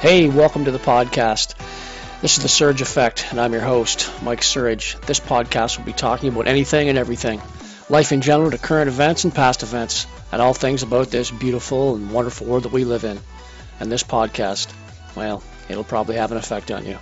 [0.00, 1.56] Hey, welcome to the podcast.
[2.22, 4.96] This is the Surge Affect, and I'm your host, Mike Surge.
[5.06, 7.42] This podcast will be talking about anything and everything
[7.88, 11.96] life in general to current events and past events, and all things about this beautiful
[11.96, 13.18] and wonderful world that we live in.
[13.80, 14.72] And this podcast,
[15.16, 16.96] well, it'll probably have an effect on you.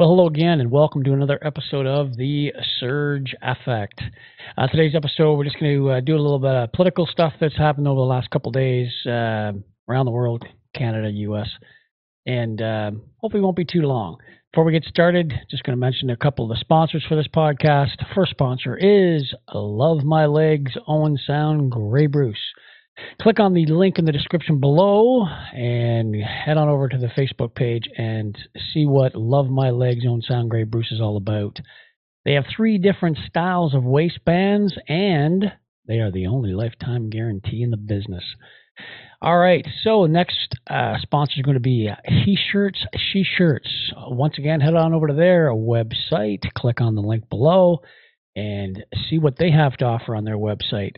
[0.00, 4.00] Well, hello again, and welcome to another episode of the Surge Affect.
[4.56, 7.34] Uh, today's episode, we're just going to uh, do a little bit of political stuff
[7.38, 9.52] that's happened over the last couple days uh,
[9.90, 10.42] around the world,
[10.74, 11.50] Canada, U.S.,
[12.24, 14.16] and um, hopefully won't be too long.
[14.50, 17.28] Before we get started, just going to mention a couple of the sponsors for this
[17.28, 18.02] podcast.
[18.14, 22.38] First sponsor is Love My Legs Owen Sound Grey Bruce.
[23.20, 27.54] Click on the link in the description below and head on over to the Facebook
[27.54, 28.36] page and
[28.72, 31.60] see what Love My Legs Sound Grey Bruce is all about.
[32.24, 35.52] They have three different styles of waistbands and
[35.86, 38.24] they are the only lifetime guarantee in the business.
[39.22, 43.92] All right, so next uh, sponsor is going to be He Shirts, She Shirts.
[43.94, 47.82] Once again, head on over to their website, click on the link below,
[48.36, 50.96] and see what they have to offer on their website.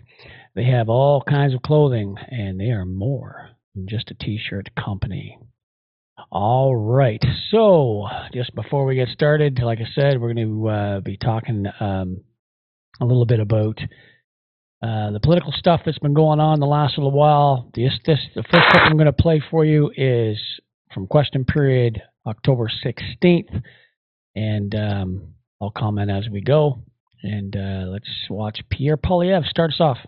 [0.54, 4.70] They have all kinds of clothing, and they are more than just a t shirt
[4.76, 5.38] company.
[6.30, 7.22] All right.
[7.50, 11.66] So, just before we get started, like I said, we're going to uh, be talking
[11.80, 12.20] um,
[13.00, 13.80] a little bit about
[14.82, 17.70] uh, the political stuff that's been going on the last little while.
[17.74, 20.38] This, this, the first clip I'm going to play for you is
[20.92, 23.62] from question period October 16th,
[24.34, 26.82] and um, I'll comment as we go.
[27.22, 29.98] And uh, let's watch Pierre Poilievre start us off.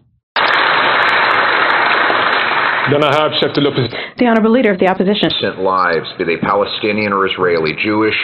[4.19, 5.31] The Honorable Leader of the Opposition.
[5.31, 8.19] Innocent lives, be they Palestinian or Israeli, Jewish,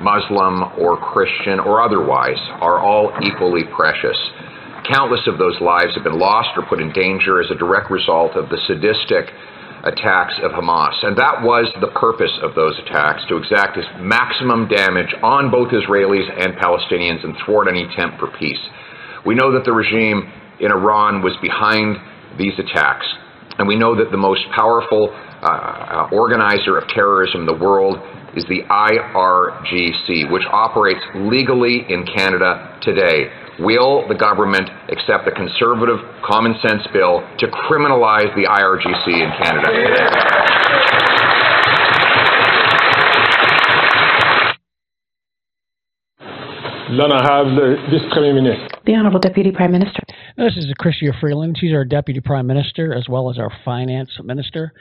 [0.00, 4.18] Muslim, or Christian, or otherwise, are all equally precious.
[4.90, 8.32] Countless of those lives have been lost or put in danger as a direct result
[8.32, 9.30] of the sadistic
[9.84, 10.94] attacks of Hamas.
[11.04, 16.28] And that was the purpose of those attacks to exact maximum damage on both Israelis
[16.38, 18.60] and Palestinians and thwart any attempt for peace.
[19.26, 21.96] We know that the regime in Iran was behind
[22.38, 23.06] these attacks.
[23.58, 25.10] And we know that the most powerful
[25.42, 27.98] uh, uh organizer of terrorism in the world
[28.36, 33.28] is the IRGC, which operates legally in Canada today.
[33.58, 39.68] Will the government accept the conservative common sense bill to criminalize the IRGC in Canada
[39.72, 40.62] today?
[46.96, 48.68] Then have the this premier minister.
[48.84, 50.02] The Honorable Deputy Prime Minister.
[50.36, 51.56] This is Chrystia Freeland.
[51.58, 54.72] She's our Deputy Prime Minister as well as our Finance Minister.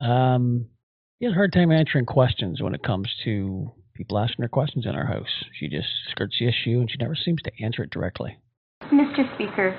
[0.00, 0.66] Um,
[1.18, 4.86] she has a hard time answering questions when it comes to people asking her questions
[4.86, 5.44] in our house.
[5.58, 8.38] She just skirts the issue and she never seems to answer it directly.
[8.92, 9.34] Mr.
[9.34, 9.76] Speaker,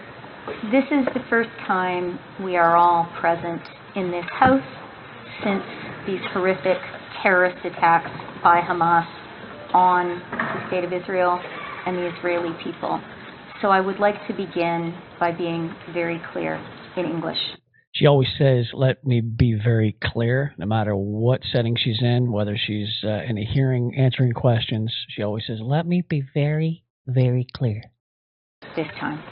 [0.72, 3.62] this is the first time we are all present
[3.96, 4.64] in this House
[5.44, 5.64] since
[6.08, 6.78] these horrific
[7.22, 8.10] terrorist attacks
[8.44, 9.06] by Hamas
[9.74, 11.40] on the State of Israel
[11.86, 13.02] and the Israeli people.
[13.62, 16.56] So I would like to begin by being very clear
[16.96, 17.38] in English.
[17.98, 22.56] She always says, Let me be very clear, no matter what setting she's in, whether
[22.56, 24.94] she's uh, in a hearing answering questions.
[25.10, 27.82] She always says, Let me be very, very clear.
[28.76, 29.24] This time,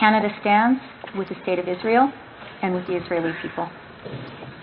[0.00, 0.80] Canada stands
[1.18, 2.10] with the State of Israel
[2.62, 3.68] and with the Israeli people.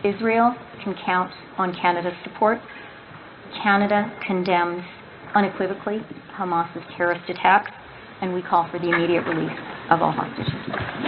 [0.03, 2.59] Israel can count on Canada's support.
[3.61, 4.81] Canada condemns
[5.35, 5.99] unequivocally
[6.31, 7.69] Hamas's terrorist attacks,
[8.21, 9.57] and we call for the immediate release
[9.91, 11.03] of all hostages.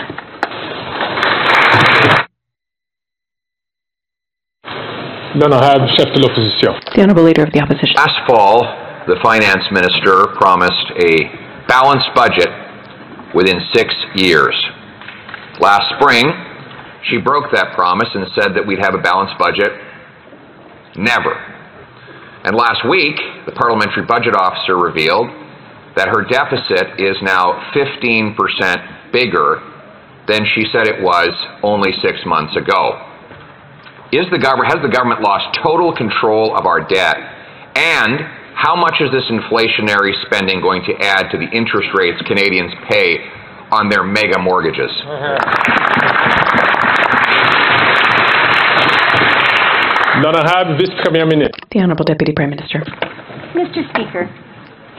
[6.95, 7.95] The Honorable Leader of the Opposition.
[7.95, 8.63] Last fall,
[9.07, 11.27] the finance minister promised a
[11.67, 12.47] balanced budget
[13.35, 14.55] within six years.
[15.59, 16.31] Last spring,
[17.11, 19.71] she broke that promise and said that we'd have a balanced budget.
[20.95, 21.35] Never.
[22.45, 25.27] And last week, the parliamentary budget officer revealed
[25.97, 29.59] that her deficit is now 15% bigger
[30.27, 31.29] than she said it was
[31.63, 33.01] only six months ago.
[34.11, 37.17] Is the government, has the government lost total control of our debt?
[37.75, 38.21] And
[38.55, 43.17] how much is this inflationary spending going to add to the interest rates Canadians pay
[43.71, 44.91] on their mega mortgages?
[51.71, 52.79] The Honorable Deputy Prime Minister.
[53.51, 53.83] Mr.
[53.91, 54.29] Speaker,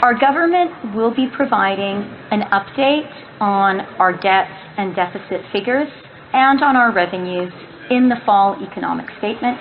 [0.03, 3.09] our government will be providing an update
[3.41, 5.89] on our debt and deficit figures
[6.33, 7.53] and on our revenues
[7.91, 9.59] in the fall economic statement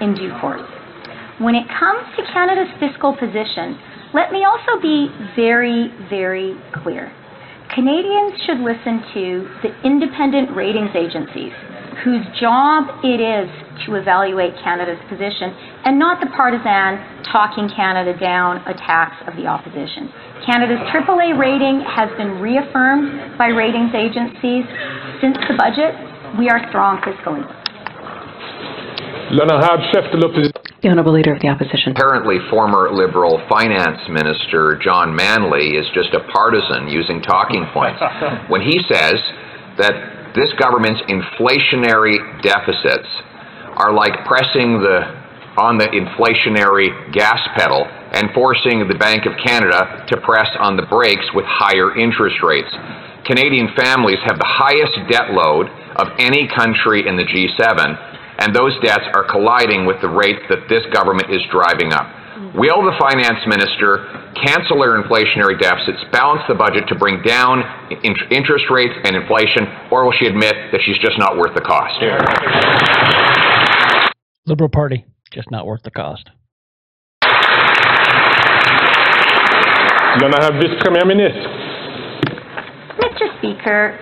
[0.00, 0.66] in due course.
[1.38, 3.78] When it comes to Canada's fiscal position,
[4.14, 7.12] let me also be very, very clear.
[7.74, 11.52] Canadians should listen to the independent ratings agencies
[12.04, 13.48] whose job it is
[13.86, 15.50] to evaluate Canada's position
[15.84, 16.98] and not the partisan
[17.30, 20.10] talking Canada down attacks of the opposition.
[20.46, 24.64] Canada's AAA rating has been reaffirmed by ratings agencies
[25.20, 25.94] since the budget.
[26.38, 27.42] We are strong fiscally.
[30.80, 31.92] The Honourable Leader of the Opposition.
[31.92, 38.00] Apparently, former Liberal Finance Minister John Manley is just a partisan using talking points
[38.48, 39.18] when he says
[39.76, 43.10] that this government's inflationary deficits
[43.74, 45.18] are like pressing the
[45.58, 47.82] on the inflationary gas pedal
[48.14, 52.70] and forcing the Bank of Canada to press on the brakes with higher interest rates.
[53.26, 55.66] Canadian families have the highest debt load
[55.98, 57.74] of any country in the G7
[58.38, 62.06] and those debts are colliding with the rates that this government is driving up.
[62.54, 64.06] Will the finance minister
[64.38, 69.66] cancel their inflationary deficits, balance the budget to bring down in interest rates and inflation,
[69.90, 71.98] or will she admit that she's just not worth the cost?
[74.46, 76.30] Liberal Party, just not worth the cost.
[80.20, 81.42] Then I have Vice Premier Minister.
[83.02, 83.26] Mr.
[83.38, 83.98] Speaker,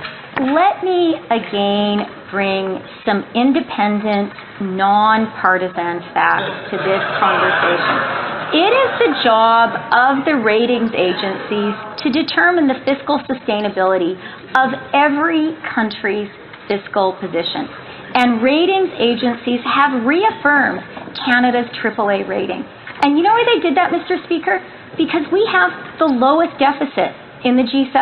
[0.53, 8.26] let me again bring some independent, nonpartisan facts to this conversation.
[8.57, 14.17] It is the job of the ratings agencies to determine the fiscal sustainability
[14.57, 16.33] of every country's
[16.65, 17.69] fiscal position.
[18.17, 20.81] And ratings agencies have reaffirmed
[21.21, 22.65] Canada's AAA rating.
[23.05, 24.25] And you know why they did that, Mr.
[24.25, 24.65] Speaker?
[24.97, 25.69] Because we have
[26.01, 27.13] the lowest deficit
[27.45, 27.93] in the G7.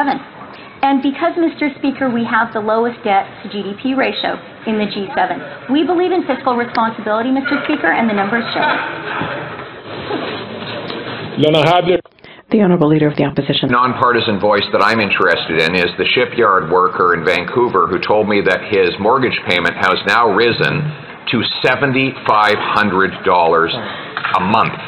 [0.86, 1.74] And because, Mr.
[1.82, 4.38] Speaker, we have the lowest debt to GDP ratio
[4.70, 7.58] in the G7, we believe in fiscal responsibility, Mr.
[7.66, 9.63] Speaker, and the numbers show it.
[12.50, 13.68] The Honourable Leader of the Opposition.
[13.70, 18.40] Nonpartisan voice that I'm interested in is the shipyard worker in Vancouver who told me
[18.42, 20.78] that his mortgage payment has now risen
[21.32, 22.14] to $7,500
[24.36, 24.78] a month.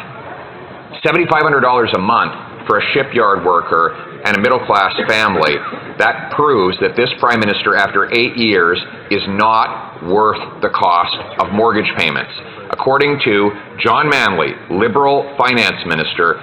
[1.03, 5.55] $7,500 a month for a shipyard worker and a middle class family,
[5.99, 8.79] that proves that this prime minister, after eight years,
[9.11, 12.33] is not worth the cost of mortgage payments.
[12.71, 16.41] According to John Manley, Liberal finance minister,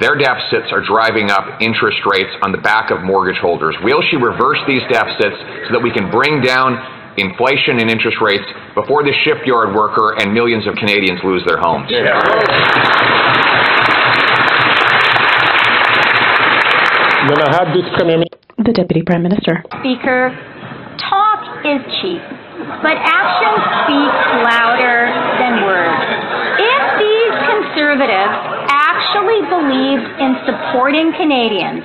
[0.00, 3.74] their deficits are driving up interest rates on the back of mortgage holders.
[3.82, 5.36] Will she reverse these deficits
[5.66, 6.78] so that we can bring down
[7.18, 11.90] inflation and interest rates before the shipyard worker and millions of Canadians lose their homes?
[11.90, 12.14] Yeah.
[18.56, 19.62] The Deputy Prime Minister.
[19.82, 20.30] Speaker,
[20.96, 22.22] talk is cheap,
[22.80, 24.14] but actions speak
[24.46, 25.10] louder
[25.42, 26.02] than words.
[26.56, 27.34] If these
[27.78, 28.34] conservatives
[28.70, 31.84] actually believed in supporting Canadians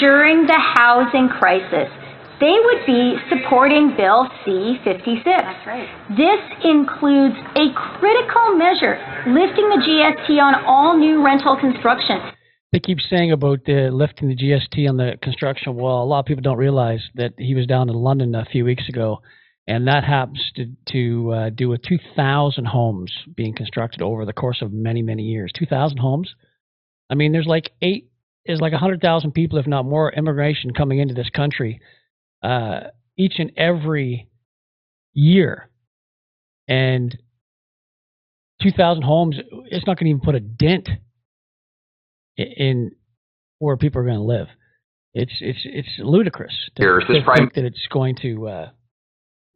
[0.00, 1.92] during the housing crisis,
[2.40, 5.24] they would be supporting Bill C-56.
[5.24, 5.88] That's right.
[6.16, 8.96] This includes a critical measure
[9.26, 12.32] lifting the GST on all new rental construction
[12.70, 15.74] they keep saying about uh, lifting the GST on the construction.
[15.74, 18.62] Well, a lot of people don't realize that he was down in London a few
[18.62, 19.22] weeks ago,
[19.68, 24.62] and that happens to, to uh, do with 2,000 homes being constructed over the course
[24.62, 25.52] of many, many years.
[25.54, 26.34] 2,000 homes.
[27.10, 28.08] I mean, there's like eight,
[28.46, 31.82] is like 100,000 people, if not more, immigration coming into this country
[32.42, 32.80] uh,
[33.18, 34.30] each and every
[35.12, 35.68] year,
[36.66, 37.18] and
[38.62, 39.36] 2,000 homes.
[39.66, 40.88] It's not going to even put a dent
[42.38, 42.92] in
[43.58, 44.46] where people are going to live.
[45.12, 48.68] It's it's it's ludicrous to, to think that it's going to uh,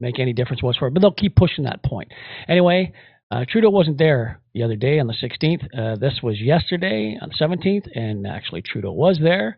[0.02, 0.90] make any difference whatsoever.
[0.90, 2.12] But they'll keep pushing that point.
[2.48, 2.92] Anyway,
[3.30, 5.64] uh, Trudeau wasn't there the other day on the 16th.
[5.72, 9.56] Uh, this was yesterday on the 17th, and actually Trudeau was there.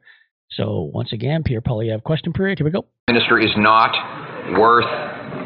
[0.51, 2.59] So once again, Pierre Poilievre question period.
[2.59, 2.87] Here we go.
[3.09, 3.91] Minister is not
[4.57, 4.87] worth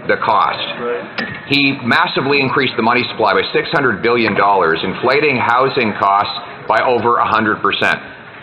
[0.08, 0.60] the cost.
[1.48, 6.36] He massively increased the money supply by $600 billion, inflating housing costs
[6.68, 7.60] by over 100%.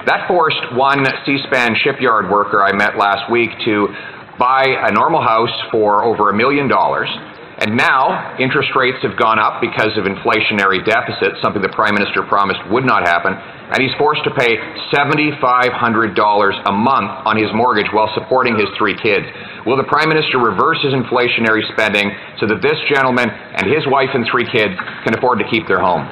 [0.06, 3.90] That forced one C-SPAN shipyard worker I met last week to
[4.38, 7.10] buy a normal house for over a million dollars.
[7.56, 12.22] And now interest rates have gone up because of inflationary deficits, something the Prime Minister
[12.28, 13.32] promised would not happen.
[13.32, 14.60] And he's forced to pay
[14.92, 19.26] $7,500 a month on his mortgage while supporting his three kids.
[19.66, 22.12] Will the Prime Minister reverse his inflationary spending
[22.44, 24.76] so that this gentleman and his wife and three kids
[25.08, 26.12] can afford to keep their home?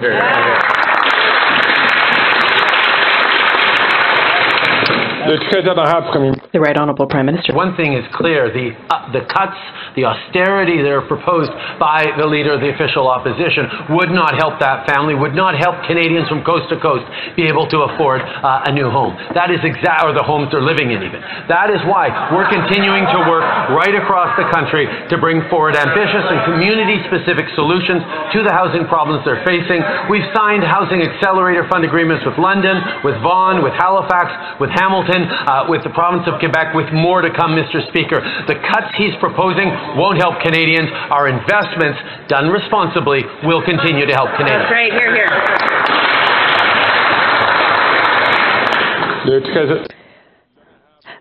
[6.51, 7.55] The Right Honourable Prime Minister.
[7.55, 9.55] One thing is clear, the, uh, the cuts,
[9.95, 11.47] the austerity that are proposed
[11.79, 15.79] by the Leader of the Official Opposition would not help that family, would not help
[15.87, 17.07] Canadians from coast to coast
[17.39, 19.15] be able to afford uh, a new home.
[19.31, 21.23] That is exact, or the homes they're living in even.
[21.47, 26.25] That is why we're continuing to work right across the country to bring forward ambitious
[26.27, 28.03] and community-specific solutions
[28.35, 29.79] to the housing problems they're facing.
[30.11, 32.75] We've signed housing accelerator fund agreements with London,
[33.07, 37.29] with Vaughan, with Halifax, with Hamilton, uh, with the province of Quebec, with more to
[37.29, 37.85] come, Mr.
[37.89, 38.21] Speaker.
[38.49, 40.89] The cuts he's proposing won't help Canadians.
[41.13, 44.65] Our investments, done responsibly, will continue to help Canadians.
[44.65, 44.91] That's right.
[44.91, 45.29] Here, here.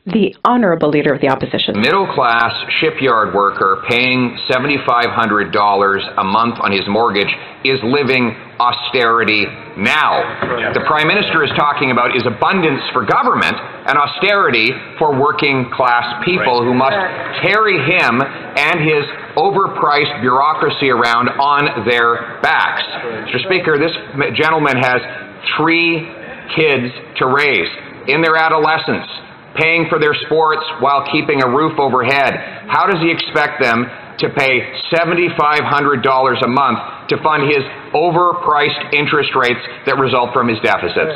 [0.05, 1.79] The Honourable Leader of the Opposition.
[1.79, 2.51] Middle class
[2.83, 4.83] shipyard worker paying $7,500
[6.19, 7.31] a month on his mortgage
[7.63, 9.47] is living austerity
[9.79, 10.75] now.
[10.75, 16.19] The Prime Minister is talking about is abundance for government and austerity for working class
[16.27, 16.99] people who must
[17.47, 18.19] carry him
[18.59, 19.07] and his
[19.39, 22.83] overpriced bureaucracy around on their backs.
[23.31, 23.39] Mr.
[23.47, 23.95] Speaker, this
[24.35, 24.99] gentleman has
[25.55, 26.11] three
[26.59, 26.91] kids
[27.23, 27.71] to raise
[28.11, 29.07] in their adolescence
[29.57, 32.35] paying for their sports while keeping a roof overhead.
[32.69, 33.87] How does he expect them
[34.19, 34.61] to pay
[34.93, 36.79] $7,500 a month
[37.09, 41.13] to fund his overpriced interest rates that result from his deficits?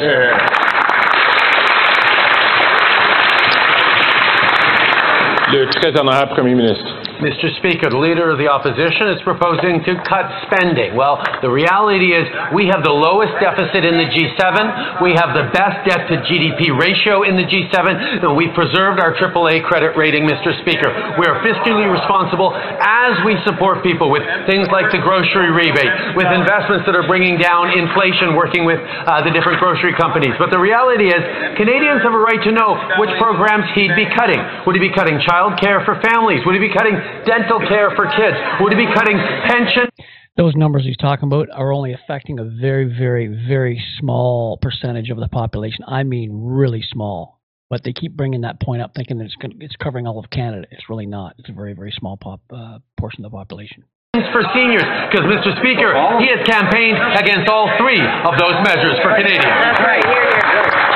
[5.48, 7.05] Le Premier ministre.
[7.22, 7.48] Mr.
[7.56, 10.92] Speaker, the Leader of the Opposition is proposing to cut spending.
[10.92, 15.00] Well, the reality is we have the lowest deficit in the G7.
[15.00, 18.20] We have the best debt to GDP ratio in the G7.
[18.20, 20.52] And we've preserved our AAA credit rating, Mr.
[20.60, 20.92] Speaker.
[21.16, 26.28] We are fiscally responsible as we support people with things like the grocery rebate, with
[26.28, 30.36] investments that are bringing down inflation, working with uh, the different grocery companies.
[30.36, 31.20] But the reality is
[31.56, 34.38] Canadians have a right to know which programs he'd be cutting.
[34.68, 36.44] Would he be cutting child care for families?
[36.44, 38.36] Would he be cutting dental care for kids?
[38.60, 39.88] Would he be cutting pension?
[40.36, 45.16] Those numbers he's talking about are only affecting a very, very, very small percentage of
[45.16, 45.84] the population.
[45.88, 47.40] I mean, really small.
[47.68, 50.30] But they keep bringing that point up, thinking that it's, gonna, it's covering all of
[50.30, 50.68] Canada.
[50.70, 51.34] It's really not.
[51.38, 53.84] It's a very, very small pop, uh, portion of the population.
[54.12, 55.52] For seniors, because Mr.
[55.60, 59.44] Speaker, he has campaigned against all three of those measures for Canadians.
[59.44, 60.04] That's right.
[60.04, 60.95] Here, here.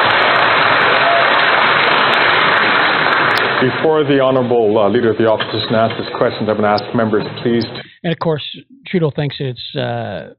[3.61, 6.95] Before the Honourable uh, Leader of the Opposition asks his questions, I'm going to ask
[6.95, 7.65] members, please.
[8.03, 8.43] And of course,
[8.87, 10.35] Trudeau thinks it's uh,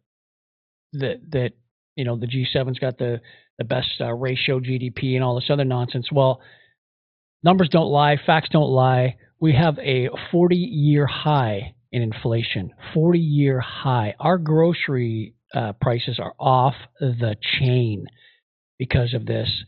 [0.94, 1.52] that that
[1.96, 3.22] you know the G7's got the
[3.60, 6.08] the best uh, ratio GDP and all this other nonsense.
[6.12, 6.42] Well,
[7.44, 9.18] numbers don't lie, facts don't lie.
[9.40, 12.72] We have a 40-year high in inflation.
[12.96, 14.16] 40-year high.
[14.20, 18.08] Our grocery uh, prices are off the chain
[18.80, 19.64] because of this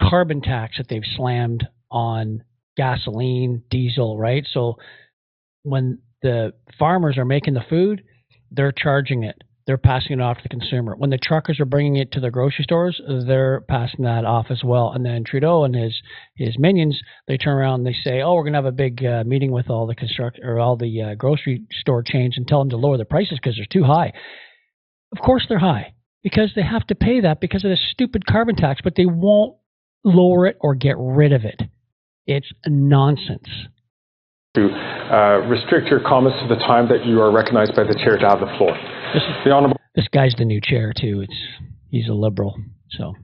[0.00, 2.42] carbon tax that they've slammed on
[2.76, 4.46] gasoline, diesel, right?
[4.52, 4.76] So
[5.62, 8.02] when the farmers are making the food,
[8.50, 9.36] they're charging it.
[9.66, 10.94] They're passing it off to the consumer.
[10.96, 14.62] When the truckers are bringing it to the grocery stores, they're passing that off as
[14.62, 14.92] well.
[14.92, 16.00] And then Trudeau and his
[16.36, 19.04] his minions, they turn around and they say, "Oh, we're going to have a big
[19.04, 22.60] uh, meeting with all the construct or all the uh, grocery store chains and tell
[22.60, 24.12] them to lower the prices because they're too high."
[25.10, 28.54] Of course, they're high because they have to pay that because of this stupid carbon
[28.54, 29.56] tax, but they won't
[30.04, 31.62] lower it or get rid of it.
[32.26, 33.48] It's nonsense.
[34.54, 38.16] To uh, restrict your comments to the time that you are recognized by the chair
[38.16, 38.72] to have the floor.
[39.12, 41.22] This, The Honourable this guy's the new chair too.
[41.22, 41.40] It's
[41.90, 42.54] he's a liberal,
[42.90, 43.14] so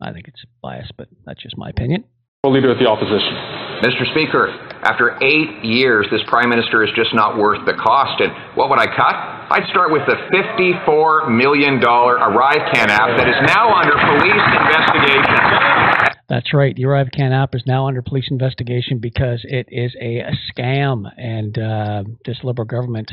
[0.00, 2.04] I think it's biased, but that's just my opinion.
[2.44, 3.38] Leader of the Opposition.
[3.86, 4.02] Mr.
[4.10, 4.50] Speaker,
[4.82, 8.18] after eight years, this Prime Minister is just not worth the cost.
[8.18, 9.14] And what would I cut?
[9.14, 15.91] I'd start with the $54 million ArriveCan app that is now under police investigation.
[16.28, 16.74] That's right.
[16.74, 21.58] The ArriveCan app is now under police investigation because it is a, a scam, and
[21.58, 23.12] uh, this Liberal government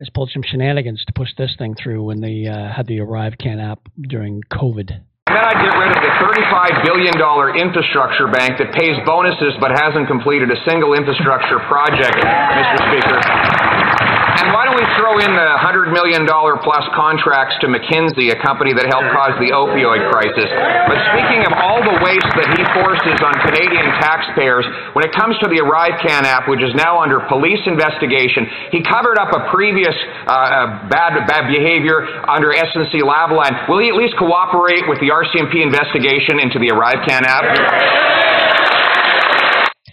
[0.00, 3.62] has pulled some shenanigans to push this thing through when they uh, had the ArriveCan
[3.62, 4.90] app during COVID.
[5.28, 7.14] And then I'd get rid of the $35 billion
[7.68, 12.76] infrastructure bank that pays bonuses but hasn't completed a single infrastructure project, Mr.
[12.88, 13.77] Speaker.
[14.38, 18.70] And why don't we throw in the $100 million plus contracts to McKinsey, a company
[18.70, 20.46] that helped cause the opioid crisis?
[20.86, 24.62] But speaking of all the waste that he forces on Canadian taxpayers,
[24.94, 29.18] when it comes to the ArriveCan app, which is now under police investigation, he covered
[29.18, 29.94] up a previous
[30.30, 33.66] uh, uh, bad, bad behavior under SNC Lavalin.
[33.66, 37.42] Will he at least cooperate with the RCMP investigation into the ArriveCan app?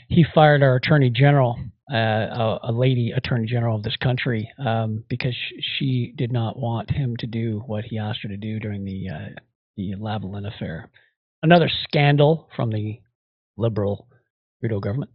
[0.07, 1.57] He fired our attorney general,
[1.89, 5.35] a, a lady attorney general of this country, um, because
[5.77, 9.09] she did not want him to do what he asked her to do during the
[9.09, 9.29] uh,
[9.77, 10.89] the Lavalin affair.
[11.43, 12.99] Another scandal from the
[13.57, 14.07] liberal
[14.59, 15.11] Trudeau government.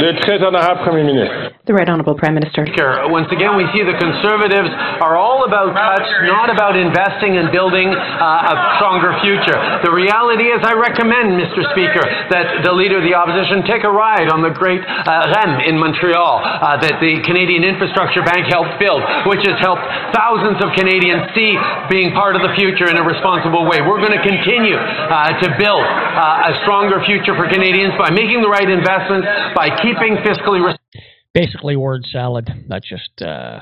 [0.00, 1.49] Le très honorable Premier ministre.
[1.70, 2.66] The Right Honourable Prime Minister.
[3.14, 7.94] Once again, we see the Conservatives are all about cuts, not about investing and building
[7.94, 9.54] uh, a stronger future.
[9.86, 11.62] The reality is, I recommend, Mr.
[11.70, 12.02] Speaker,
[12.34, 15.78] that the Leader of the Opposition take a ride on the great uh, REM in
[15.78, 21.22] Montreal uh, that the Canadian Infrastructure Bank helped build, which has helped thousands of Canadians
[21.38, 21.54] see
[21.86, 23.78] being part of the future in a responsible way.
[23.78, 28.42] We're going to continue uh, to build uh, a stronger future for Canadians by making
[28.42, 32.48] the right investments, by keeping fiscally responsible basically word salad.
[32.68, 33.60] That's just uh,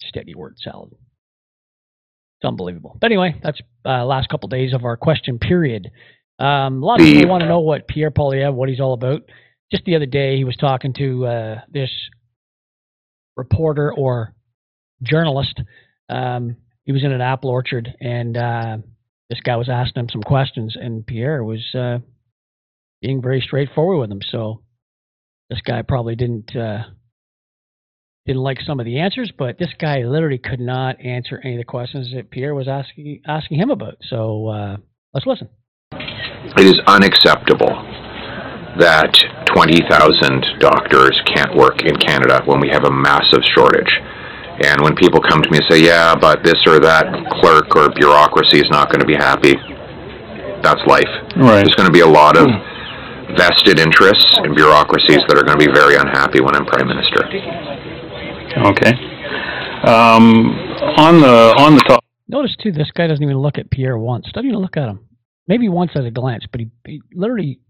[0.00, 0.92] steady word salad.
[0.92, 2.96] It's unbelievable.
[3.00, 5.90] But anyway, that's uh, last couple days of our question period.
[6.38, 9.22] Um, a lot of people want to know what Pierre Poilievre, what he's all about.
[9.72, 11.90] Just the other day, he was talking to uh, this
[13.36, 14.34] reporter or
[15.02, 15.60] journalist.
[16.08, 18.78] Um, he was in an apple orchard, and uh,
[19.28, 21.98] this guy was asking him some questions, and Pierre was uh,
[23.02, 24.22] being very straightforward with him.
[24.30, 24.62] So
[25.50, 26.84] this guy probably didn't uh,
[28.26, 31.58] didn't like some of the answers, but this guy literally could not answer any of
[31.58, 33.96] the questions that Pierre was asking asking him about.
[34.08, 34.76] So uh,
[35.14, 35.48] let's listen.
[35.92, 37.72] It is unacceptable
[38.78, 39.10] that
[39.46, 43.90] 20,000 doctors can't work in Canada when we have a massive shortage.
[44.60, 47.06] And when people come to me and say, yeah, but this or that
[47.40, 49.54] clerk or bureaucracy is not going to be happy,
[50.62, 51.10] that's life.
[51.36, 51.62] Right.
[51.62, 52.46] There's going to be a lot of
[53.36, 57.26] vested interests and bureaucracies that are going to be very unhappy when I'm prime minister.
[58.72, 58.92] Okay.
[59.84, 60.56] Um,
[60.96, 62.04] on the on the top.
[62.28, 64.26] Notice too, this guy doesn't even look at Pierre once.
[64.32, 65.06] Doesn't even look at him.
[65.46, 67.60] Maybe once at a glance, but he, he literally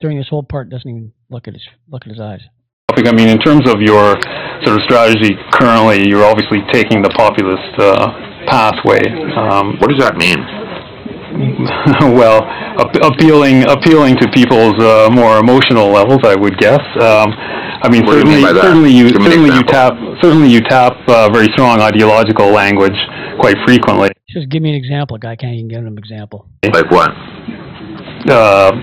[0.00, 2.40] during this whole part doesn't even look at his look at his eyes.
[2.90, 4.16] I mean, in terms of your
[4.64, 8.10] sort of strategy currently, you're obviously taking the populist uh,
[8.46, 9.02] pathway.
[9.36, 10.38] Um, what does that mean?
[12.18, 12.42] well,
[12.82, 16.82] appealing appealing to people's uh, more emotional levels, I would guess.
[16.98, 17.30] Um,
[17.78, 21.30] I mean, what certainly, you mean certainly you certainly you tap certainly you tap uh,
[21.30, 22.96] very strong ideological language
[23.38, 24.10] quite frequently.
[24.28, 25.16] Just give me an example.
[25.16, 26.46] A guy can't even give him an example.
[26.64, 27.10] Like what?
[28.28, 28.74] Uh,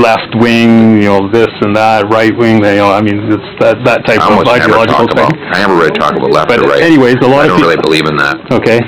[0.00, 3.84] left wing, you know, this and that, right wing, you know, I mean, it's that
[3.84, 5.28] that type I of ideological thing.
[5.28, 6.82] About, I never really talk about left but or right.
[6.82, 8.40] anyways, a lot I of don't people, really believe in that.
[8.50, 8.80] Okay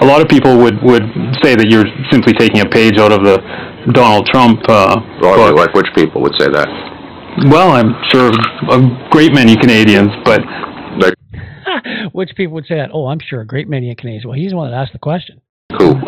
[0.00, 1.02] a lot of people would, would
[1.42, 3.40] say that you're simply taking a page out of the
[3.92, 5.56] Donald Trump uh, well, book.
[5.56, 6.68] Like which people would say that?
[7.48, 8.30] Well, I'm sure
[8.70, 10.40] a great many Canadians, but
[10.98, 11.14] like,
[12.12, 12.90] which people would say that?
[12.92, 14.24] Oh, I'm sure a great many Canadians.
[14.24, 15.40] Well, he's the one that asked the question.
[15.78, 15.94] Who?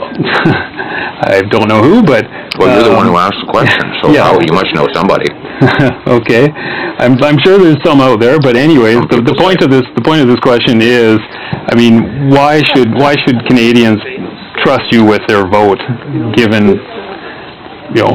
[1.18, 2.24] I don't know who, but
[2.59, 4.24] well, you're um, the one who asked the question, so yeah.
[4.24, 5.28] how, you must know somebody.
[6.07, 6.48] okay,
[6.98, 10.02] I'm I'm sure there's some out there, but anyways, the, the point of this the
[10.02, 11.18] point of this question is,
[11.68, 13.98] I mean, why should why should Canadians
[14.62, 15.83] trust you with their vote,
[16.35, 16.78] given
[17.94, 18.14] you know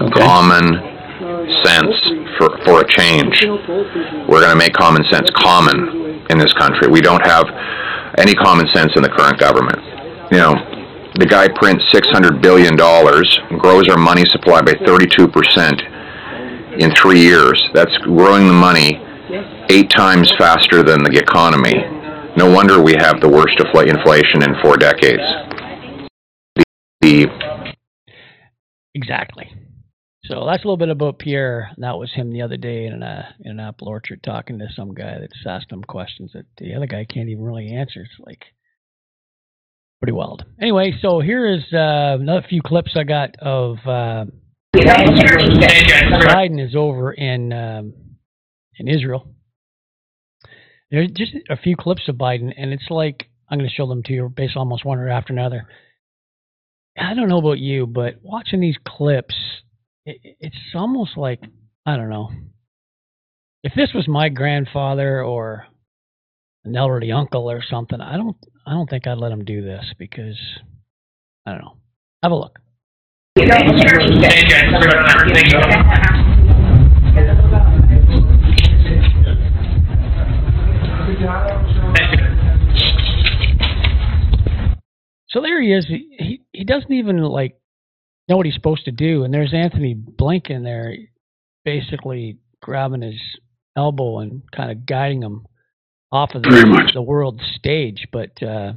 [0.00, 0.20] Okay.
[0.20, 0.96] Common
[1.64, 1.96] sense
[2.38, 3.44] for, for a change.
[4.28, 6.88] We're going to make common sense common in this country.
[6.88, 7.46] We don't have
[8.18, 9.78] any common sense in the current government.
[10.30, 10.54] You know,
[11.18, 17.62] the guy prints $600 billion, grows our money supply by 32% in three years.
[17.72, 19.00] That's growing the money
[19.70, 21.74] eight times faster than the economy.
[22.36, 25.22] No wonder we have the worst of inflation in four decades.
[27.00, 27.28] The,
[28.94, 29.50] exactly.
[30.28, 31.70] So that's a little bit about Pierre.
[31.78, 34.94] That was him the other day in a in an apple orchard talking to some
[34.94, 38.00] guy that's asked him questions that the other guy can't even really answer.
[38.00, 38.44] It's like
[40.00, 40.44] pretty wild.
[40.60, 44.26] Anyway, so here is uh, another few clips I got of uh,
[44.74, 47.94] Biden is over in um,
[48.78, 49.32] in Israel.
[50.90, 54.02] There's just a few clips of Biden, and it's like I'm going to show them
[54.04, 55.66] to you based almost one after another.
[56.98, 59.34] I don't know about you, but watching these clips,
[60.06, 61.42] it, it's almost like
[61.84, 62.30] I don't know.
[63.62, 65.66] If this was my grandfather or
[66.64, 69.84] an elderly uncle or something, I don't I don't think I'd let him do this
[69.98, 70.38] because
[71.44, 71.76] I don't know.
[72.22, 72.58] Have a look.
[85.28, 85.86] So there he is.
[85.86, 87.58] He, he he doesn't even like
[88.28, 89.24] know what he's supposed to do.
[89.24, 90.94] And there's Antony Blinken there,
[91.64, 93.20] basically grabbing his
[93.76, 95.46] elbow and kind of guiding him
[96.10, 98.08] off of the, the world stage.
[98.12, 98.72] But uh,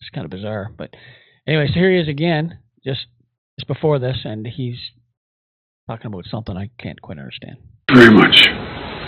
[0.00, 0.70] it's kind of bizarre.
[0.76, 0.90] But
[1.46, 3.06] anyway, so here he is again, just
[3.58, 4.78] just before this, and he's
[5.88, 7.56] talking about something I can't quite understand.
[7.94, 8.48] Very much.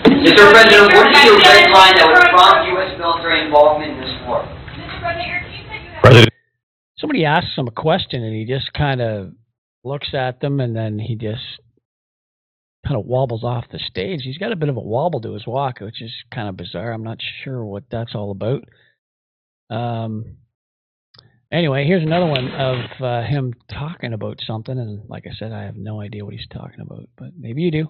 [0.07, 0.51] Mr.
[0.53, 2.95] President, what is your red line that would prompt U.S.
[2.99, 4.47] military involvement in this war?
[6.01, 6.33] President.
[6.99, 9.33] Somebody asks him a question, and he just kind of
[9.85, 11.43] looks at them, and then he just
[12.87, 14.21] kind of wobbles off the stage.
[14.23, 16.93] He's got a bit of a wobble to his walk, which is kind of bizarre.
[16.93, 18.65] I'm not sure what that's all about.
[19.69, 20.37] Um,
[21.53, 25.65] anyway, here's another one of uh, him talking about something, and like I said, I
[25.65, 27.89] have no idea what he's talking about, but maybe you do.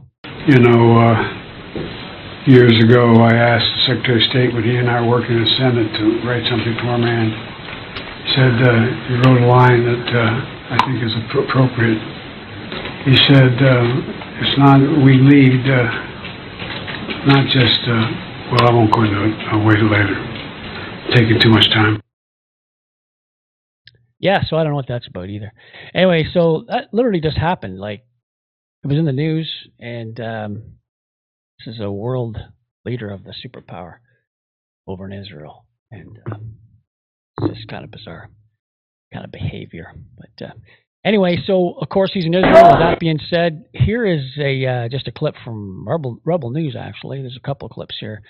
[0.49, 1.47] You know, uh,
[2.47, 5.45] years ago, I asked the Secretary of State when he and I were working in
[5.45, 7.56] the Senate to write something for a man.
[8.37, 8.69] Said uh,
[9.09, 11.99] he wrote a line that uh, I think is appropriate.
[13.09, 13.83] He said, uh,
[14.43, 15.89] it's not, we lead, uh,
[17.25, 18.05] not just, uh,
[18.53, 19.35] well, I won't go into it.
[19.49, 20.17] I'll wait later.
[21.15, 22.03] Taking too much time.
[24.19, 25.53] Yeah, so I don't know what that's about either.
[25.95, 27.79] Anyway, so that literally just happened.
[27.79, 28.05] Like,
[28.85, 30.63] it was in the news, and um,
[31.59, 32.37] this is a world
[32.85, 33.95] leader of the superpower
[34.87, 35.65] over in Israel.
[35.91, 36.57] And um,
[37.55, 38.31] just kind of bizarre
[39.13, 39.93] kind of behavior.
[40.19, 40.53] But uh,
[41.07, 42.65] Anyway, so of course he's in Israel.
[42.65, 46.75] With that being said, here is a uh, just a clip from Rebel, Rebel News.
[46.77, 48.23] Actually, there's a couple of clips here,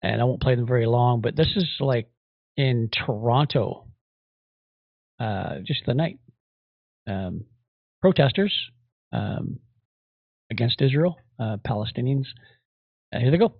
[0.00, 1.22] and I won't play them very long.
[1.22, 2.08] But this is like
[2.56, 3.88] in Toronto,
[5.18, 6.20] uh, just the night.
[7.08, 7.46] Um,
[8.00, 8.54] protesters
[9.12, 9.58] um,
[10.52, 12.26] against Israel, uh, Palestinians.
[13.12, 13.54] Uh, here they go.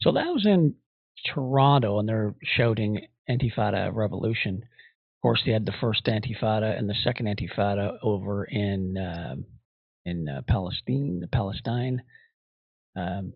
[0.00, 0.74] So that was in
[1.34, 4.56] Toronto, and they're shouting Antifada Revolution.
[4.56, 9.36] Of course, they had the first Antifada and the second Antifada over in uh,
[10.04, 12.02] in uh, Palestine, Palestine.
[12.94, 13.32] Um,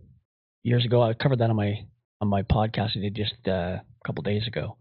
[0.62, 1.86] years ago, I covered that on my
[2.20, 4.76] on my podcast I did just uh, a couple days ago,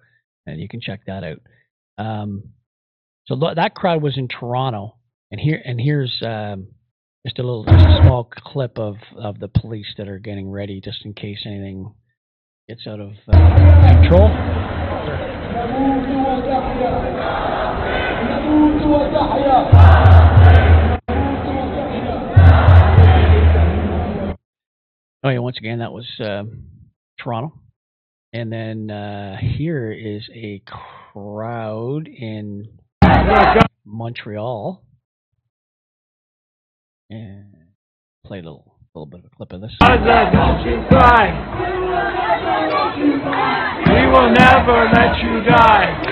[0.46, 1.40] and you can check that out.
[1.98, 2.50] Um,
[3.28, 4.97] so th- that crowd was in Toronto,
[5.32, 6.68] and here and here's um,
[7.26, 10.80] just a little, just a small clip of of the police that are getting ready,
[10.82, 11.94] just in case anything
[12.70, 14.30] gets out of uh, control.
[25.24, 26.44] Oh yeah, once again, that was uh,
[27.20, 27.60] Toronto.
[28.34, 30.62] And then uh, here is a
[31.14, 32.68] crowd in
[33.86, 34.84] Montreal.
[37.10, 37.54] And
[38.26, 39.72] play a little, little bit of a clip of this.
[39.80, 41.32] Gaza, don't you cry.
[43.88, 46.04] We will never let you die.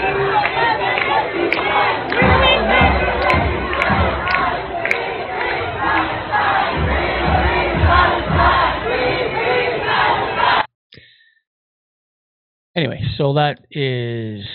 [12.78, 14.46] Anyway, so that is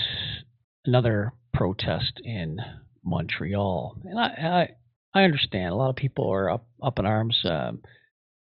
[0.87, 2.59] another protest in
[3.03, 4.68] Montreal, and I, I
[5.14, 5.72] I understand.
[5.72, 7.38] A lot of people are up up in arms.
[7.44, 7.80] Um,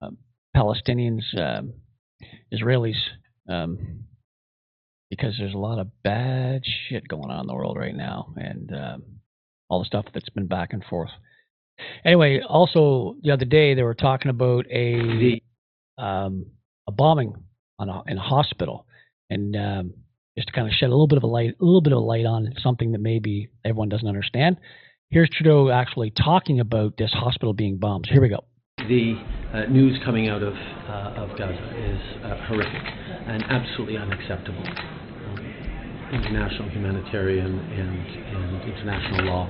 [0.02, 0.18] um,
[0.56, 1.74] Palestinians, um,
[2.54, 2.96] Israelis,
[3.50, 4.06] um,
[5.10, 8.72] because there's a lot of bad shit going on in the world right now, and
[9.70, 11.10] all the stuff that's been back and forth.
[12.06, 15.42] Anyway, also the other day they were talking about a
[15.98, 16.46] um,
[16.88, 17.34] a bombing
[17.80, 18.86] on a, in a hospital,
[19.30, 19.56] and
[20.38, 22.00] just to kind of shed a little bit of a light, a little bit of
[22.00, 24.58] a light on something that maybe everyone doesn't understand.
[25.12, 28.06] Here's Trudeau actually talking about this hospital being bombed.
[28.10, 28.44] Here we go.
[28.80, 29.16] The
[29.54, 32.84] uh, news coming out of, uh, of Gaza is uh, horrific
[33.28, 34.66] and absolutely unacceptable.
[34.66, 35.40] Um,
[36.12, 38.00] international humanitarian and,
[38.36, 39.48] and international law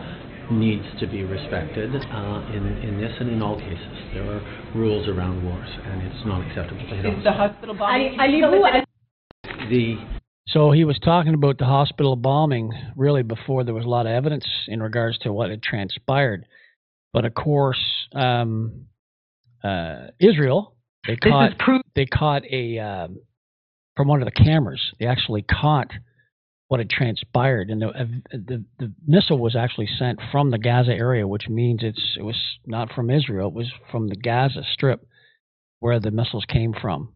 [0.51, 3.97] needs to be respected uh, in, in this and in all cases.
[4.13, 6.83] There are rules around wars, and it's not acceptable.
[6.83, 8.15] Is the hospital bombing?
[9.69, 10.14] The
[10.47, 14.11] so he was talking about the hospital bombing really before there was a lot of
[14.11, 16.45] evidence in regards to what had transpired.
[17.13, 17.79] But of course,
[18.13, 18.85] um,
[19.63, 20.75] uh, Israel
[21.07, 21.51] they caught
[21.95, 23.19] they caught a um,
[23.95, 24.81] from one of the cameras.
[24.99, 25.91] They actually caught
[26.67, 30.91] what had transpired, and the, uh, the the missile was actually sent from the Gaza
[30.91, 33.49] area, which means it's it was not from Israel.
[33.49, 35.05] It was from the Gaza Strip
[35.79, 37.13] where the missiles came from,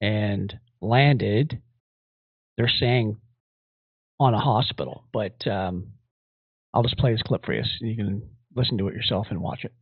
[0.00, 1.60] and landed
[2.56, 3.16] they're saying
[4.18, 5.04] on a hospital.
[5.12, 5.88] But um,
[6.74, 8.22] I'll just play this clip for you so you can
[8.54, 9.72] listen to it yourself and watch it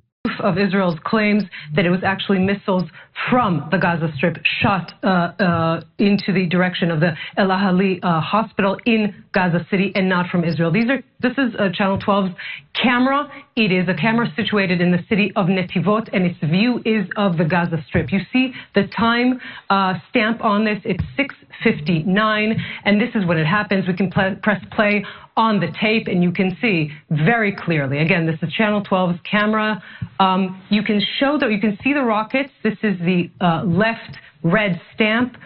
[0.40, 1.42] of Israel's claims
[1.76, 2.84] that it was actually missiles
[3.30, 8.20] from the Gaza Strip shot uh, uh, into the direction of the El Ahli uh,
[8.20, 10.70] hospital in Gaza City and not from Israel.
[10.70, 12.34] These are this is Channel 12's
[12.74, 13.32] camera.
[13.56, 17.38] It is a camera situated in the city of Netivot, and its view is of
[17.38, 18.12] the Gaza Strip.
[18.12, 20.78] You see the time uh, stamp on this.
[20.84, 23.88] It's 6:59, and this is when it happens.
[23.88, 25.02] We can press play
[25.36, 27.98] on the tape, and you can see very clearly.
[28.00, 29.82] Again, this is Channel 12's camera.
[30.20, 32.50] Um, you can show that you can see the rockets.
[32.62, 35.38] This is the uh, left red stamp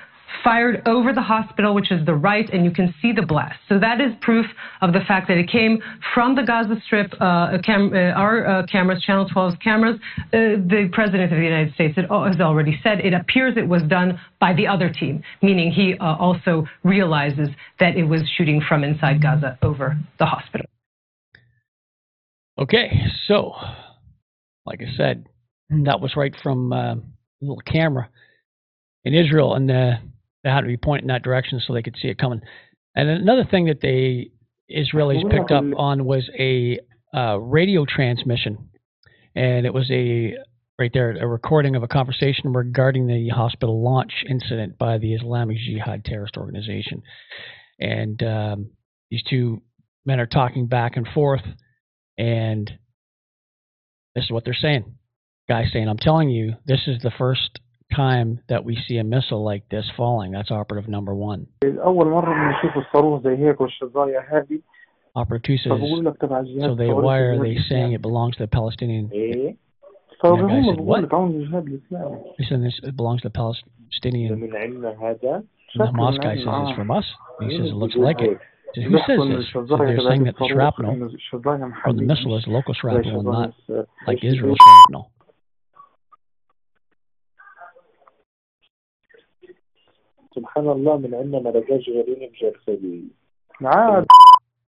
[0.45, 3.59] fired over the hospital, which is the right, and you can see the blast.
[3.69, 4.47] So that is proof
[4.81, 5.83] of the fact that it came
[6.15, 7.13] from the Gaza Strip.
[7.21, 9.99] Uh, cam uh, our uh, cameras, Channel 12's cameras.
[10.19, 14.21] Uh, the President of the United States has already said it appears it was done
[14.41, 17.49] by the other team, meaning he uh, also realizes
[17.81, 20.67] that it was shooting from inside Gaza over the hospital.
[22.59, 22.91] Okay,
[23.27, 23.53] so
[24.67, 25.27] like I said,
[25.71, 27.01] that was right from uh, a
[27.41, 28.09] little camera
[29.05, 29.93] in Israel, and uh,
[30.43, 32.41] they had to be pointing in that direction so they could see it coming.
[32.95, 34.31] And another thing that they
[34.71, 36.79] Israelis picked up on was a
[37.17, 38.69] uh, radio transmission,
[39.35, 40.35] and it was a
[40.79, 45.57] right there a recording of a conversation regarding the hospital launch incident by the Islamic
[45.57, 47.03] Jihad terrorist organization.
[47.81, 48.71] And um,
[49.11, 49.63] these two
[50.05, 51.45] men are talking back and forth,
[52.19, 52.71] and
[54.15, 54.97] this is what they're saying.
[55.49, 57.59] Guy saying, "I'm telling you, this is the first
[57.95, 60.33] time that we see a missile like this falling.
[60.33, 61.47] That's operative number one.
[65.17, 65.71] Operative two says,
[66.61, 69.09] so they, why are they saying it belongs to the Palestinian?
[69.11, 69.57] The
[70.49, 71.01] guy said, what?
[72.37, 74.33] He said this it belongs to the Palestinian.
[74.35, 74.43] And
[75.75, 77.05] the Hamas guy says it's from us.
[77.41, 78.39] He says it looks like it.
[78.75, 79.47] Says, who says this?
[79.53, 81.11] So they're saying that the shrapnel
[81.83, 83.55] from the missile is local shrapnel and not
[84.07, 85.11] like Israel shrapnel.
[90.38, 93.10] سبحان الله من عندنا ما لقاش غيرين مجرسدين
[93.62, 94.06] عاد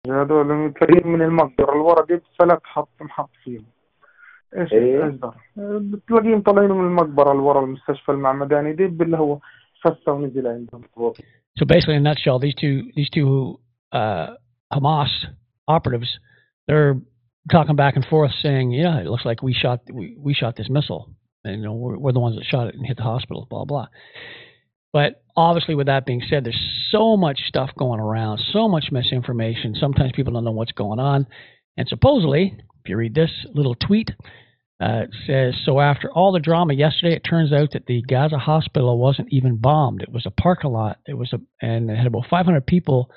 [0.07, 3.65] هذول تلاقيهم من المقدرة الورا دي بسلك حط محط فيهم
[4.57, 9.39] ايش ايه؟ اصدر بتلاقيهم طالعين من المقبرة اللي ورا المستشفى المعمداني دي اللي هو
[9.83, 10.81] فسه ونزل عندهم
[11.59, 13.59] So basically, in a nutshell, these two these two
[13.91, 14.27] uh,
[14.73, 15.11] Hamas
[15.67, 16.11] operatives,
[16.67, 16.95] they're
[17.51, 20.69] talking back and forth, saying, "Yeah, it looks like we shot we, we shot this
[20.77, 21.03] missile,
[21.45, 23.65] and you know we're, we're the ones that shot it and hit the hospital." Blah
[23.65, 23.87] blah.
[24.92, 29.74] But obviously, with that being said, there's so much stuff going around, so much misinformation.
[29.74, 31.26] Sometimes people don't know what's going on.
[31.76, 34.10] And supposedly, if you read this little tweet,
[34.80, 38.38] uh, it says So after all the drama yesterday, it turns out that the Gaza
[38.38, 40.02] hospital wasn't even bombed.
[40.02, 40.98] It was a parking lot.
[41.06, 43.10] It was a, and it had about 500 people,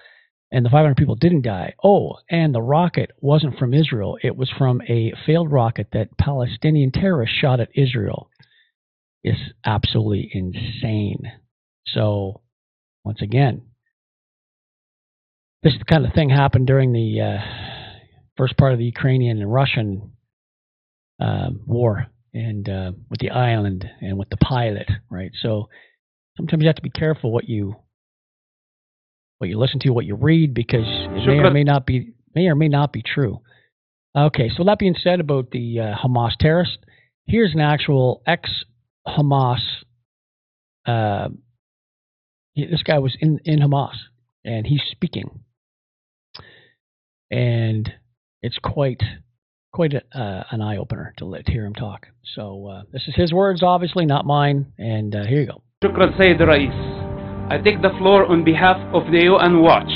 [0.52, 1.76] and the 500 people didn't die.
[1.84, 4.18] Oh, and the rocket wasn't from Israel.
[4.24, 8.30] It was from a failed rocket that Palestinian terrorists shot at Israel.
[9.24, 11.32] It's absolutely insane.
[11.94, 12.42] So,
[13.04, 13.64] once again,
[15.64, 17.38] this kind of thing happened during the uh,
[18.38, 20.12] first part of the Ukrainian and Russian
[21.22, 25.32] uh, war, and uh, with the island and with the pilot, right?
[25.42, 25.70] So
[26.38, 27.76] sometimes you have to be careful what you
[29.38, 32.48] what you listen to, what you read, because it may or may not be may
[32.48, 33.42] or may not be true.
[34.16, 36.80] Okay, so that being said about the uh, Hamas terrorist,
[37.28, 39.62] here's an actual ex-Hamas
[40.86, 41.30] uh,
[42.56, 43.96] this guy was in, in Hamas
[44.44, 45.42] and he's speaking.
[47.30, 47.92] And
[48.42, 49.02] it's quite
[49.72, 52.08] quite a, uh, an eye opener to, let, hear him talk.
[52.36, 54.74] So uh, this is his words, obviously, not mine.
[54.78, 55.62] And uh, here you go.
[55.84, 56.72] Shukran Sayyid Rais.
[57.50, 59.92] I take the floor on behalf of the UN Watch.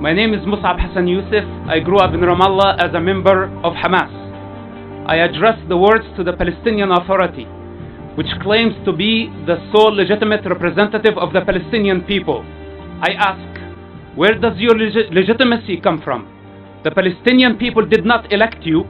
[0.00, 1.68] My name is Mosab Hassan Yousef.
[1.68, 4.14] I grew up in Ramallah as a member of Hamas.
[5.08, 7.46] I address the words to the Palestinian Authority
[8.18, 12.42] which claims to be the sole legitimate representative of the Palestinian people.
[12.98, 16.26] I ask, where does your leg legitimacy come from?
[16.82, 18.82] The Palestinian people did not elect you,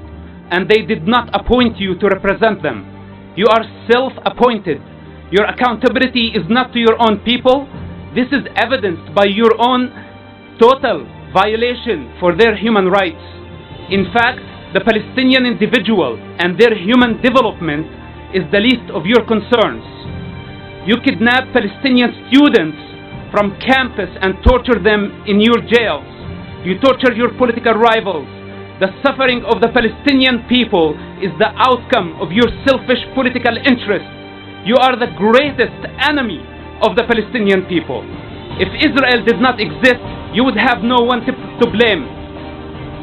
[0.50, 2.88] and they did not appoint you to represent them.
[3.36, 4.80] You are self appointed.
[5.30, 7.68] Your accountability is not to your own people.
[8.16, 9.92] This is evidenced by your own
[10.58, 11.04] total
[11.36, 13.20] violation for their human rights.
[13.92, 14.40] In fact,
[14.72, 17.97] the Palestinian individual and their human development
[18.34, 19.84] is the least of your concerns.
[20.84, 22.78] You kidnap Palestinian students
[23.32, 26.06] from campus and torture them in your jails.
[26.64, 28.26] You torture your political rivals.
[28.80, 34.08] The suffering of the Palestinian people is the outcome of your selfish political interests.
[34.64, 35.76] You are the greatest
[36.08, 36.40] enemy
[36.86, 38.06] of the Palestinian people.
[38.56, 42.06] If Israel did not exist, you would have no one to, to blame.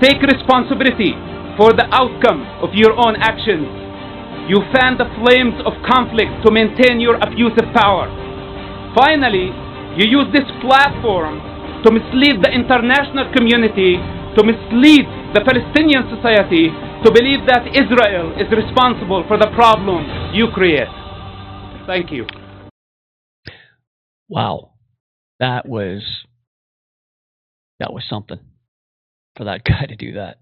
[0.01, 1.15] Take responsibility.
[1.57, 3.84] for the outcome of your own actions.
[4.45, 8.05] You fan the flames of conflict to maintain your abusive power.
[8.93, 9.49] Finally,
[9.97, 11.41] you use this platform
[11.83, 13.97] to mislead the international community,
[14.37, 16.69] to mislead the Palestinian society
[17.05, 20.89] to believe that Israel is responsible for the problem you create.
[21.85, 22.25] Thank you.
[24.27, 24.71] Wow.
[25.39, 26.01] That was
[27.79, 28.39] that was something
[29.35, 30.37] for that guy to do that.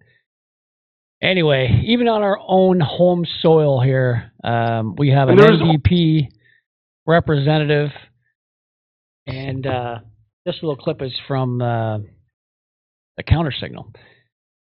[1.24, 6.28] Anyway, even on our own home soil here, um, we have an NDP
[7.08, 7.92] representative,
[9.26, 10.00] and uh,
[10.46, 12.00] this little clip is from uh,
[13.16, 13.94] the counter signal.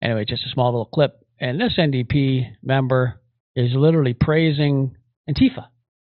[0.01, 1.19] Anyway, just a small little clip.
[1.41, 3.21] And this NDP member
[3.57, 4.97] is literally praising
[5.29, 5.67] Antifa,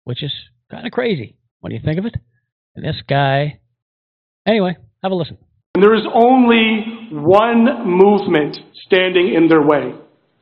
[0.05, 0.33] which is
[0.71, 2.15] kind of crazy when you think of it.
[2.77, 3.59] And this guy,
[4.47, 5.39] anyway, have a listen.
[5.75, 9.95] And there is only one movement standing in their way.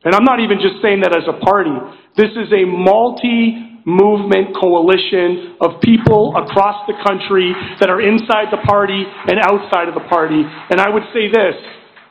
[0.07, 1.75] And I'm not even just saying that as a party.
[2.15, 7.51] This is a multi movement coalition of people across the country
[7.83, 10.47] that are inside the party and outside of the party.
[10.71, 11.59] And I would say this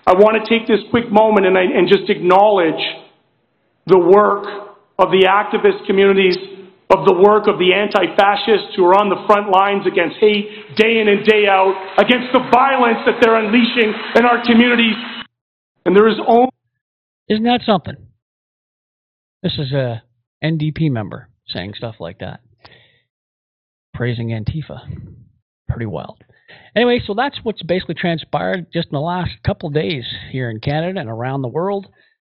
[0.04, 2.80] I want to take this quick moment and, I, and just acknowledge
[3.88, 4.44] the work
[5.00, 6.36] of the activist communities,
[6.92, 11.00] of the work of the anti-fascists who are on the front lines against hate day
[11.00, 13.88] in and day out, against the violence that they're unleashing
[14.20, 15.00] in our communities.
[15.88, 16.55] And there is only...
[17.28, 17.96] Isn't that something?
[19.42, 20.02] This is a
[20.42, 22.40] NDP member saying stuff like that.
[23.94, 24.80] Praising Antifa.
[25.68, 26.22] Pretty wild.
[26.76, 31.00] Anyway, so that's what's basically transpired just in the last couple days here in Canada
[31.00, 31.86] and around the world.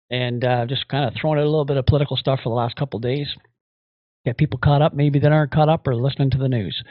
[0.10, 2.55] And uh, just kind of throwing out a little bit of political stuff for the
[2.55, 3.27] last couple days.
[4.25, 6.81] Get people caught up, maybe that aren't caught up or listening to the news.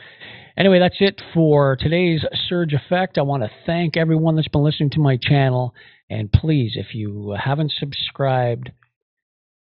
[0.56, 3.18] Anyway, that's it for today's Surge Affect.
[3.18, 5.74] I want to thank everyone that's been listening to my channel.
[6.08, 8.70] And please, if you haven't subscribed,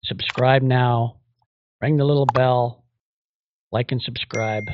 [0.04, 1.18] subscribe now.
[1.82, 2.86] Ring the little bell.
[3.72, 4.66] Like and subscribe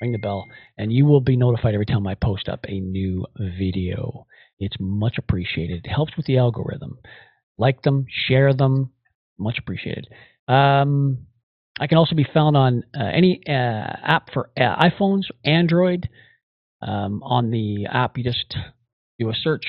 [0.00, 0.46] ring the bell,
[0.78, 4.26] and you will be notified every time I post up a new video.
[4.58, 5.84] It's much appreciated.
[5.84, 6.98] It helps with the algorithm.
[7.58, 8.92] Like them, share them,
[9.38, 10.08] much appreciated.
[10.48, 11.26] Um,
[11.78, 16.08] I can also be found on uh, any uh, app for uh, iPhones, Android.
[16.82, 18.56] Um, on the app, you just
[19.18, 19.66] do a search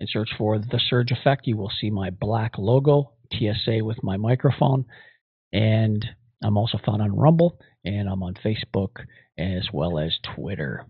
[0.00, 1.46] and search for the Surge Affect.
[1.46, 4.86] You will see my black logo, TSA with my microphone.
[5.52, 6.04] And
[6.42, 9.04] I'm also found on Rumble and I'm on Facebook
[9.38, 10.86] as well as Twitter.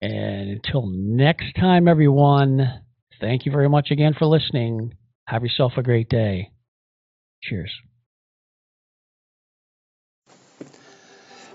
[0.00, 2.82] And until next time, everyone,
[3.20, 4.94] thank you very much again for listening.
[5.26, 6.50] Have yourself a great day.
[7.42, 7.72] Cheers.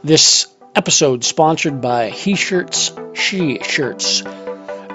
[0.03, 4.23] This episode sponsored by He Shirts, She Shirts.